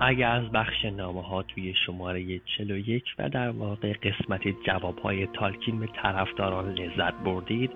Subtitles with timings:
[0.00, 5.78] اگر از بخش نامه ها توی شماره 41 و در واقع قسمت جواب های تالکین
[5.78, 7.70] به طرفداران لذت بردید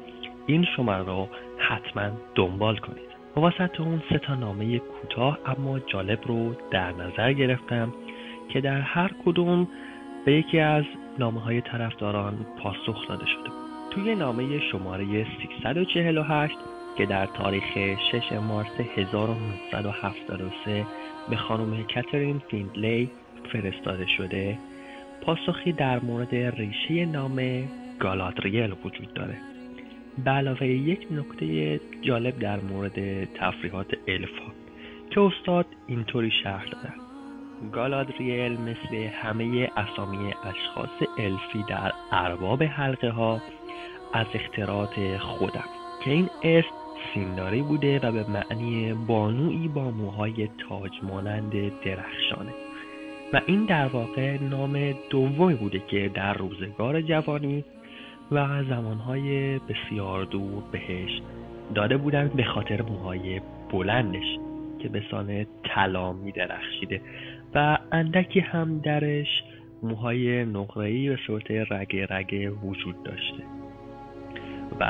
[0.47, 1.29] این شماره رو
[1.59, 3.15] حتما دنبال کنید.
[3.37, 7.93] واسط اون سه تا نامه کوتاه اما جالب رو در نظر گرفتم
[8.49, 9.69] که در هر کدوم
[10.25, 10.85] به یکی از
[11.19, 13.51] نامه های طرفداران پاسخ داده شده.
[13.91, 15.27] توی نامه شماره
[15.65, 16.55] 348
[16.99, 20.87] که در تاریخ 6 مارس 1973
[21.31, 23.11] به خانم کاترین فیندلی
[23.53, 24.59] فرستاده شده
[25.21, 27.65] پاسخی در مورد ریشه نام
[27.99, 29.37] گالادریل وجود داره.
[30.25, 34.53] به علاوه یک نکته جالب در مورد تفریحات الفا
[35.11, 36.95] که استاد اینطوری شرح دادن
[37.73, 43.41] گالادریل مثل همه اسامی اشخاص الفی در ارباب حلقه ها
[44.13, 45.65] از اختراعات خودم
[46.05, 46.84] که این اسم
[47.15, 51.53] سینداری بوده و به معنی بانویی با موهای تاج مانند
[51.85, 52.53] درخشانه.
[53.33, 57.65] و این در واقع نام دومی بوده که در روزگار جوانی
[58.33, 61.21] و زمانهای بسیار دور بهش
[61.75, 64.39] داده بودند به خاطر موهای بلندش
[64.79, 67.01] که به سان طلا می درخشیده.
[67.55, 69.43] و اندکی هم درش
[69.83, 73.64] موهای نقره‌ای به صورت رگه رگه وجود داشته.
[74.81, 74.85] و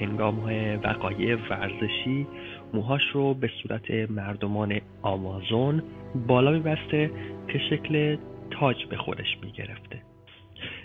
[0.00, 0.38] هنگام
[0.84, 2.26] وقایع ورزشی
[2.74, 5.82] موهاش رو به صورت مردمان آمازون
[6.26, 7.10] بالا میبسته
[7.48, 8.16] که شکل
[8.50, 10.02] تاج به خودش می‌گرفته.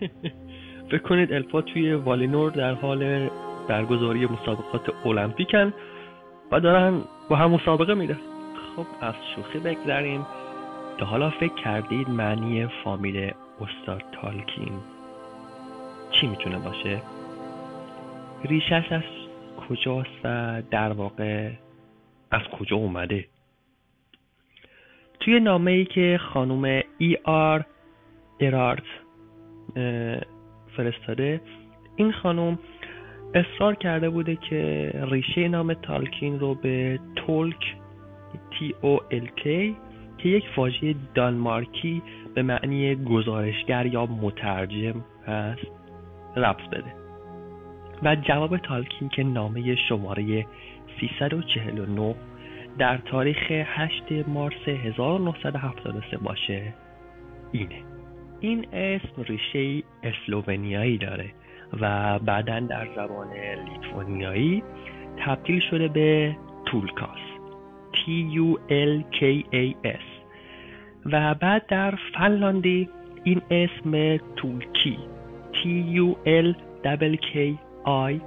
[0.91, 3.29] فکر کنید الفا توی والینور در حال
[3.67, 5.73] برگزاری مسابقات المپیکن
[6.51, 8.17] و دارن با هم مسابقه میدن.
[8.75, 10.25] خب از شوخی بگذریم.
[10.97, 14.73] تا حالا فکر کردید معنی فامیل استاد تالکین
[16.11, 17.01] چی می‌تونه باشه؟
[18.43, 19.01] ریشش از
[19.69, 21.51] کجاست و در واقع
[22.31, 23.25] از کجا اومده؟
[25.19, 27.65] توی نامه ای که خانم ای آر
[28.39, 28.83] ارارت
[30.77, 31.41] فرستاده
[31.95, 32.59] این خانم
[33.33, 37.75] اصرار کرده بوده که ریشه نام تالکین رو به تولک
[38.59, 39.75] تی او ال که
[40.23, 42.01] یک واژه دانمارکی
[42.35, 45.67] به معنی گزارشگر یا مترجم هست
[46.35, 47.00] ربط بده.
[48.03, 50.45] و جواب تالکین که نامه شماره
[50.99, 52.15] 349
[52.77, 56.73] در تاریخ 8 مارس 1973 باشه.
[57.51, 57.83] اینه.
[58.39, 61.31] این اسم ریشه اسلوونیایی داره
[61.81, 63.27] و بعدا در زبان
[63.69, 64.63] لیتوانیایی
[65.17, 66.35] تبدیل شده به
[66.65, 67.19] تولکاس.
[67.93, 67.99] T
[68.35, 70.05] U L K A S
[71.05, 72.89] و بعد در فنلاندی
[73.23, 74.97] این اسم تولکی.
[75.53, 76.55] T U L
[77.17, 78.21] K آی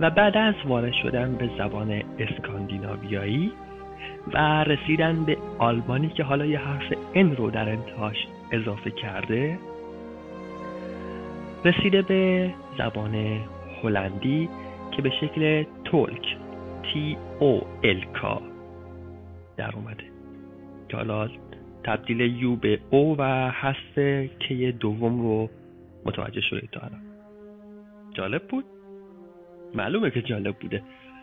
[0.00, 3.52] و بعد از وارد شدن به زبان اسکاندیناویایی
[4.32, 8.16] و رسیدن به آلمانی که حالا یه حرف ان رو در انتهاش
[8.52, 9.58] اضافه کرده
[11.64, 13.40] رسیده به زبان
[13.82, 14.48] هلندی
[14.90, 16.36] که به شکل تولک
[16.82, 17.60] تی او
[18.20, 18.42] کا
[19.56, 20.04] در اومده.
[20.88, 21.28] که حالا
[21.84, 25.48] تبدیل یو به او و حذف که دوم رو
[26.04, 27.00] متوجه شدید تا الان.
[28.14, 28.64] جالب بود؟
[29.74, 30.82] معلومه که جالب بوده.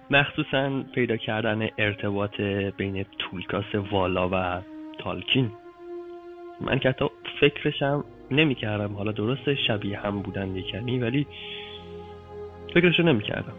[0.09, 2.41] مخصوصا پیدا کردن ارتباط
[2.77, 4.61] بین تولکاس والا و
[4.99, 5.51] تالکین.
[6.61, 7.05] من که حتی
[7.39, 11.27] فکرشم نمی کردم حالا درست شبیه هم بودن یکنی ولی
[12.73, 13.53] فکرشو نمی کردم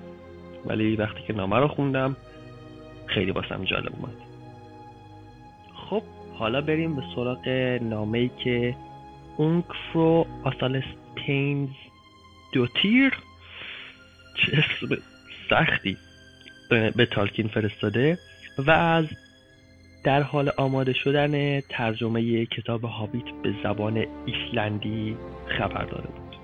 [0.66, 2.16] ولی وقتی که نامه رو خوندم
[3.06, 4.16] خیلی باسم جالب اومد.
[5.74, 6.02] خب
[6.34, 7.48] حالا بریم به سراغ
[7.82, 8.76] نامه ای که
[9.36, 11.68] اونکفرو آسالستینز
[12.52, 13.14] دوتیر.
[14.38, 14.64] چه
[15.50, 15.96] سختی
[16.70, 18.18] به تالکین فرستاده
[18.58, 19.06] و از
[20.04, 25.16] در حال آماده شدن ترجمه کتاب هابیت به زبان ایسلندی
[25.58, 26.36] خبر داده بود.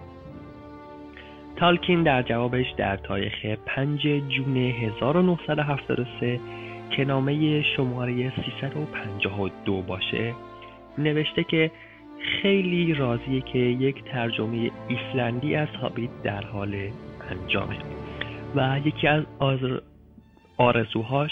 [1.57, 6.41] تالکین در جوابش در تاریخ 5 جون 1973
[6.91, 10.35] که نامه شماره 352 باشه
[10.99, 11.71] نوشته که
[12.43, 16.91] خیلی راضیه که یک ترجمه ایسلندی از هابیت در حال
[17.31, 17.79] انجامه
[18.55, 19.25] و یکی از
[20.57, 21.31] آرزوهاش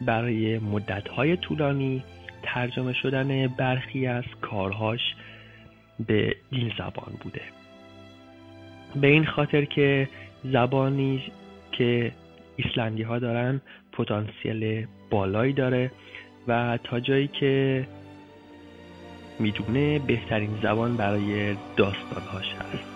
[0.00, 2.04] برای مدتهای طولانی
[2.42, 5.00] ترجمه شدن برخی از کارهاش
[6.06, 7.40] به این زبان بوده.
[9.00, 10.08] به این خاطر که
[10.44, 11.22] زبانی
[11.72, 12.12] که
[12.56, 13.60] ایسلندی ها دارن
[13.92, 15.90] پتانسیل بالایی داره
[16.48, 17.86] و تا جایی که
[19.38, 22.91] می‌دونه بهترین زبان برای داستانهاش هست.